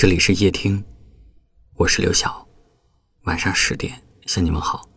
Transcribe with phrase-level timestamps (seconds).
[0.00, 0.82] 这里是夜听，
[1.74, 2.48] 我是刘晓。
[3.24, 3.92] 晚上十点
[4.24, 4.88] 向你们好。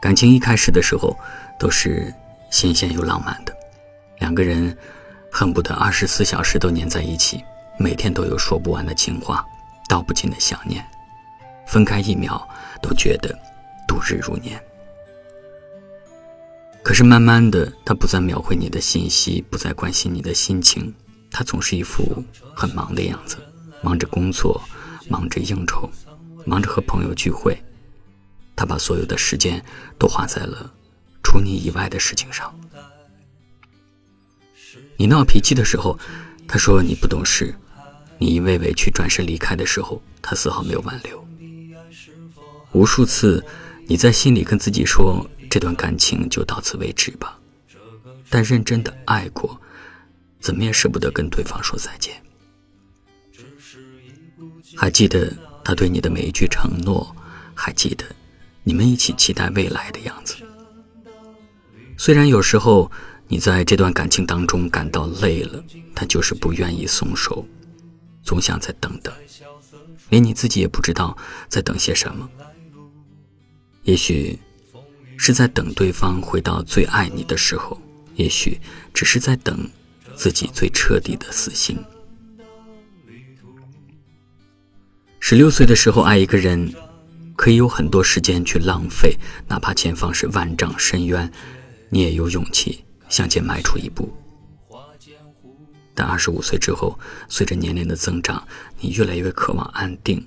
[0.00, 1.14] 感情一开始的时候
[1.58, 2.10] 都是
[2.50, 3.54] 新鲜又浪漫的，
[4.18, 4.74] 两个人
[5.30, 7.44] 恨不得二十四小时都黏在一起，
[7.78, 9.44] 每天都有说不完的情话，
[9.90, 10.82] 道不尽的想念，
[11.66, 12.48] 分开一秒
[12.80, 13.38] 都觉得
[13.86, 14.58] 度日如年。
[16.82, 20.94] 可是慢慢的，他不再秒回你的信息，不再关心你的心情。
[21.38, 22.24] 他总是一副
[22.54, 23.36] 很忙的样子，
[23.82, 24.58] 忙着工作，
[25.06, 25.86] 忙着应酬，
[26.46, 27.54] 忙着和朋友聚会。
[28.56, 29.62] 他把所有的时间
[29.98, 30.72] 都花在了
[31.22, 32.58] 除你以外的事情上。
[34.96, 35.98] 你闹脾气的时候，
[36.48, 37.52] 他说你不懂事；
[38.16, 41.22] 你因为委屈转身离开的时候，他丝毫没有挽留。
[42.72, 43.44] 无数次，
[43.86, 47.38] 你在心里跟自己说，这段感情就到此为止吧。
[48.30, 49.60] 但认真的爱过。
[50.46, 52.14] 怎么也舍不得跟对方说再见。
[54.76, 57.12] 还记得他对你的每一句承诺，
[57.52, 58.04] 还记得
[58.62, 60.36] 你们一起期待未来的样子。
[61.98, 62.88] 虽然有时候
[63.26, 65.60] 你在这段感情当中感到累了，
[65.96, 67.44] 他就是不愿意松手，
[68.22, 69.12] 总想再等等，
[70.10, 72.30] 连你自己也不知道在等些什么。
[73.82, 74.38] 也许
[75.16, 77.82] 是在等对方回到最爱你的时候，
[78.14, 78.60] 也许
[78.94, 79.68] 只是在等。
[80.16, 81.78] 自己最彻底的死心。
[85.20, 86.72] 十六岁的时候爱一个人，
[87.36, 89.16] 可以有很多时间去浪费，
[89.48, 91.30] 哪怕前方是万丈深渊，
[91.90, 94.08] 你也有勇气向前迈出一步。
[95.94, 98.46] 但二十五岁之后，随着年龄的增长，
[98.80, 100.24] 你越来越渴望安定。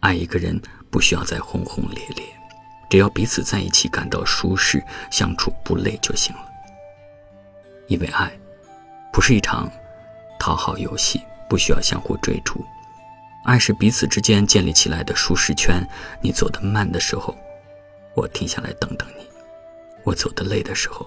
[0.00, 0.60] 爱一个人
[0.90, 2.24] 不需要再轰轰烈烈，
[2.88, 4.82] 只要彼此在一起感到舒适，
[5.12, 6.42] 相处不累就行了。
[7.86, 8.36] 因为爱。
[9.12, 9.70] 不是一场
[10.38, 12.64] 讨好游戏，不需要相互追逐。
[13.44, 15.86] 爱是彼此之间建立起来的舒适圈。
[16.22, 17.36] 你走得慢的时候，
[18.14, 19.24] 我停下来等等你；
[20.04, 21.06] 我走得累的时候，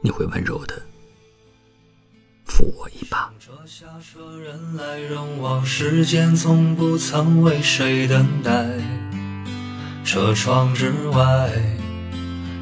[0.00, 0.82] 你会温柔的
[2.44, 3.32] 扶我一把。
[4.42, 8.66] 人来人往，时间从不曾为谁等待。
[10.04, 11.50] 车窗之外，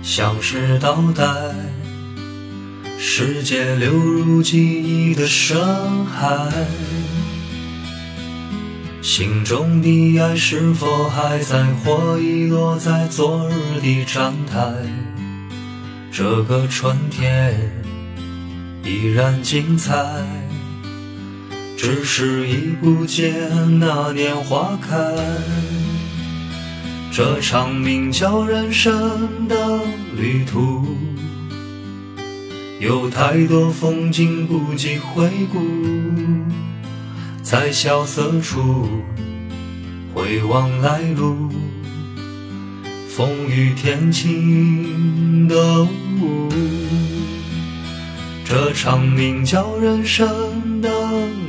[0.03, 1.25] 像是倒带。
[3.03, 6.29] 世界流入记忆的深海，
[9.01, 14.71] 心中的爱是否还在，或遗落在昨日的站台？
[16.13, 17.73] 这个春天
[18.85, 19.97] 依然精彩，
[21.79, 23.33] 只是已不见
[23.79, 24.99] 那年花开。
[27.11, 29.81] 这场名叫人生的
[30.15, 30.90] 旅途。
[32.81, 35.61] 有太多风景不及回顾，
[37.43, 38.89] 在萧瑟处
[40.15, 41.51] 回望来路，
[43.07, 46.49] 风雨天晴的雾。
[48.47, 50.89] 这场名叫人生的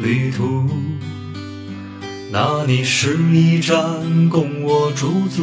[0.02, 0.70] 旅途，
[2.30, 3.80] 那里是一站
[4.30, 5.42] 供我驻足，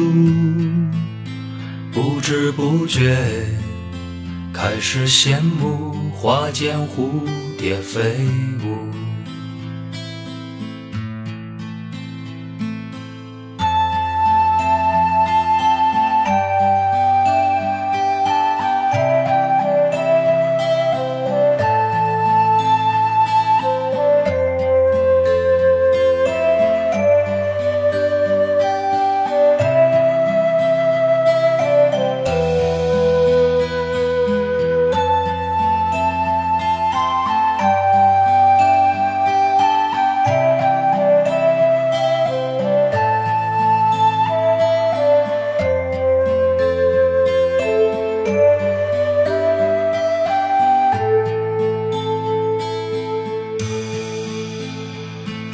[1.91, 3.58] 不知不觉。
[4.61, 7.25] 开始羡慕花间蝴
[7.57, 8.17] 蝶飞
[8.61, 8.98] 舞。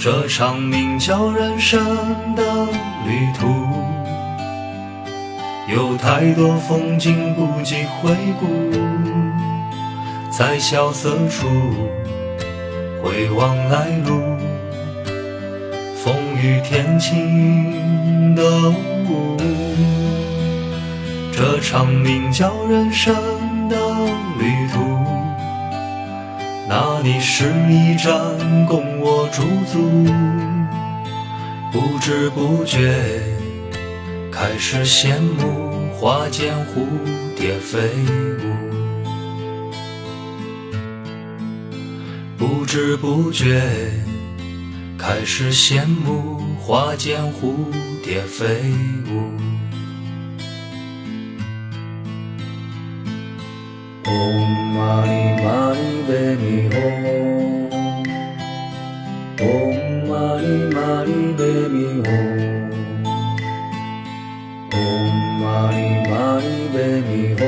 [0.05, 1.83] 这场名叫人生
[2.35, 2.43] 的
[3.07, 3.47] 旅途，
[5.67, 8.45] 有太多风景不及回顾，
[10.29, 11.47] 在萧瑟处
[13.01, 14.21] 回望来路，
[15.95, 18.43] 风雨天晴的
[19.09, 19.35] 雾。
[21.33, 23.11] 这场名叫人生
[23.67, 23.75] 的
[24.37, 24.85] 旅途。
[26.67, 28.13] 那里是一站
[28.65, 30.05] 供我驻足，
[31.71, 32.93] 不知不觉
[34.31, 36.85] 开始羡慕花间蝴
[37.35, 37.79] 蝶飞
[38.39, 38.45] 舞，
[42.37, 43.61] 不知不觉
[44.97, 47.53] 开始羡慕花间蝴
[48.03, 48.45] 蝶飞
[49.09, 49.31] 舞。
[54.05, 55.05] 嗡嘛
[66.75, 67.45] べにほ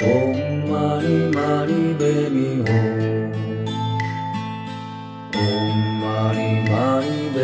[0.00, 0.40] ほん。
[0.70, 2.62] まりまりべん
[6.00, 6.38] まり
[6.70, 7.40] まりべ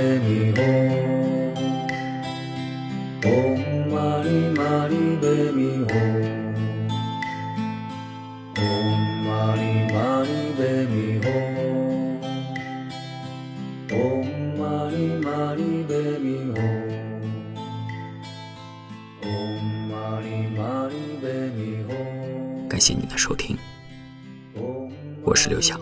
[22.86, 23.58] 谢谢您的收听，
[25.24, 25.76] 我是刘晓，